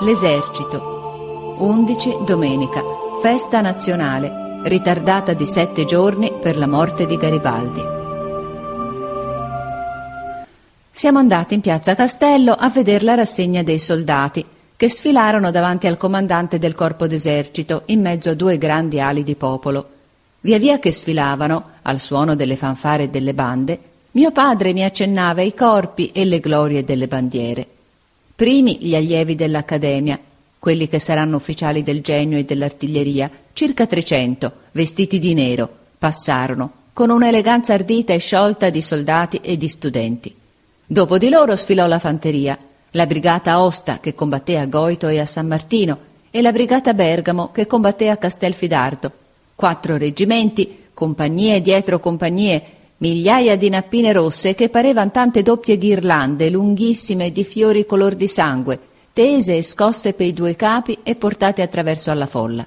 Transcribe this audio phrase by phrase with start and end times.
[0.00, 1.56] L'esercito.
[1.58, 2.82] 11 domenica,
[3.22, 7.80] festa nazionale, ritardata di sette giorni per la morte di Garibaldi.
[10.90, 14.44] Siamo andati in piazza Castello a vedere la rassegna dei soldati
[14.76, 19.34] che sfilarono davanti al comandante del corpo d'esercito in mezzo a due grandi ali di
[19.34, 19.88] popolo.
[20.40, 25.40] Via via che sfilavano, al suono delle fanfare e delle bande, mio padre mi accennava
[25.40, 27.68] i corpi e le glorie delle bandiere.
[28.36, 30.20] Primi gli allievi dell'Accademia,
[30.58, 37.08] quelli che saranno ufficiali del genio e dell'artiglieria, circa trecento, vestiti di nero, passarono, con
[37.08, 40.34] un'eleganza ardita e sciolta di soldati e di studenti.
[40.84, 42.58] Dopo di loro sfilò la fanteria,
[42.90, 45.98] la brigata Osta che combatté a Goito e a San Martino
[46.30, 49.12] e la brigata Bergamo che combatté a Castelfidardo.
[49.54, 52.62] Quattro reggimenti, compagnie dietro compagnie,
[52.98, 58.78] migliaia di nappine rosse che parevan tante doppie ghirlande lunghissime di fiori color di sangue,
[59.12, 62.66] tese e scosse per i due capi e portate attraverso alla folla.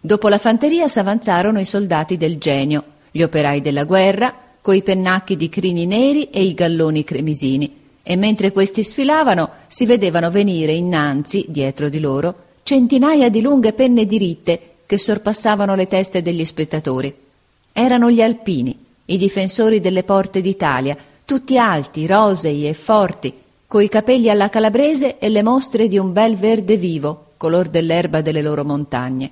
[0.00, 5.48] Dopo la fanteria s'avanzarono i soldati del genio, gli operai della guerra, coi pennacchi di
[5.48, 11.88] crini neri e i galloni cremisini, e mentre questi sfilavano si vedevano venire innanzi, dietro
[11.88, 17.14] di loro, centinaia di lunghe penne diritte che sorpassavano le teste degli spettatori.
[17.72, 23.32] Erano gli alpini, i difensori delle porte d'Italia, tutti alti, rosei e forti,
[23.66, 28.42] coi capelli alla calabrese e le mostre di un bel verde vivo, color dell'erba delle
[28.42, 29.30] loro montagne.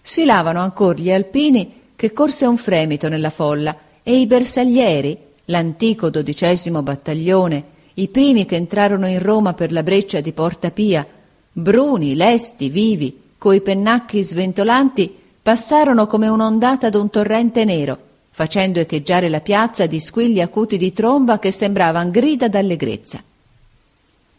[0.00, 6.82] Sfilavano ancora gli alpini che corse un fremito nella folla e i bersaglieri, l'antico dodicesimo
[6.82, 7.64] battaglione,
[7.94, 11.06] i primi che entrarono in Roma per la breccia di Porta Pia,
[11.52, 17.98] bruni, lesti, vivi, coi pennacchi sventolanti, passarono come un'ondata d'un torrente nero,
[18.40, 23.22] facendo echeggiare la piazza di squilli acuti di tromba che sembravan grida d'allegrezza.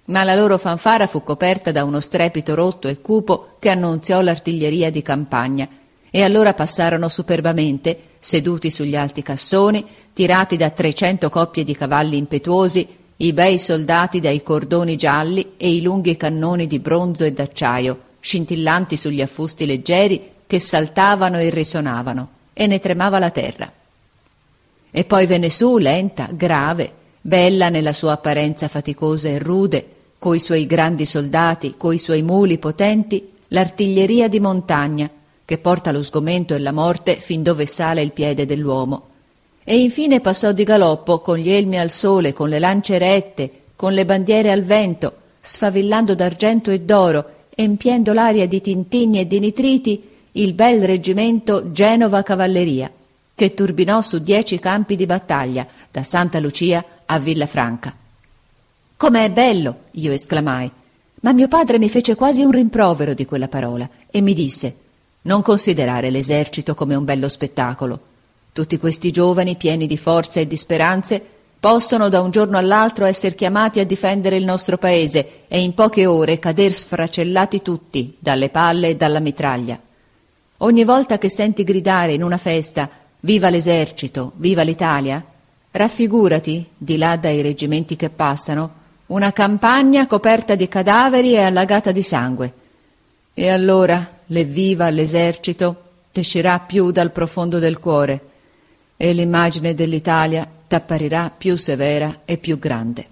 [0.06, 4.90] Ma la loro fanfara fu coperta da uno strepito rotto e cupo che annunziò l'artiglieria
[4.90, 5.70] di campagna,
[6.10, 12.88] e allora passarono superbamente, seduti sugli alti cassoni, tirati da trecento coppie di cavalli impetuosi,
[13.18, 18.98] i bei soldati dai cordoni gialli e i lunghi cannoni di bronzo e d'acciaio, scintillanti
[18.98, 23.72] sugli affusti leggeri che saltavano e risonavano, e ne tremava la terra.
[24.94, 26.92] E poi venne su, lenta, grave,
[27.22, 29.88] bella nella sua apparenza faticosa e rude,
[30.20, 35.10] coi suoi grandi soldati, coi suoi muli potenti, l'artiglieria di montagna,
[35.46, 39.08] che porta lo sgomento e la morte fin dove sale il piede dell'uomo.
[39.64, 43.94] E infine passò di galoppo, con gli elmi al sole, con le lance rette, con
[43.94, 47.26] le bandiere al vento, sfavillando d'argento e d'oro,
[47.56, 52.92] empiendo l'aria di tintigni e di nitriti, il bel reggimento Genova Cavalleria
[53.36, 57.96] che turbinò su dieci campi di battaglia, da Santa Lucia a Villafranca.
[58.98, 59.76] Com'è bello!
[59.92, 60.72] io esclamai.
[61.22, 64.76] Ma mio padre mi fece quasi un rimprovero di quella parola e mi disse
[65.24, 68.00] non considerare l'esercito come un bello spettacolo.
[68.54, 71.24] Tutti questi giovani, pieni di forza e di speranze,
[71.60, 76.08] possono da un giorno all'altro essere chiamati a difendere il nostro paese e in poche
[76.08, 79.80] ore cader sfracellati tutti dalle palle e dalla mitraglia.
[80.58, 82.90] Ogni volta che senti gridare in una festa
[83.22, 85.24] Viva l'esercito, viva l'Italia!
[85.70, 92.02] Raffigurati, di là dai reggimenti che passano, una campagna coperta di cadaveri e allagata di
[92.02, 92.54] sangue.
[93.34, 98.22] E allora l'evviva all'esercito t'escirà più dal profondo del cuore
[98.98, 103.08] e l'immagine dell'Italia t'apparirà più severa e più grande.